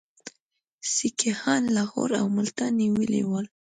[0.93, 3.45] سیکهان لاهور او ملتان نیولي ول.